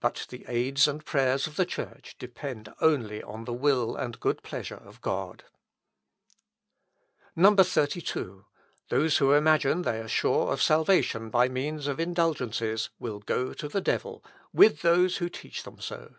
[0.00, 4.42] But the aids and prayers of the Church depend only on the will and good
[4.42, 5.44] pleasure of God.
[7.40, 8.46] 32.
[8.88, 13.68] "Those who imagine they are sure of salvation by means of indulgences will go to
[13.68, 16.16] the devil, with those who teach them so.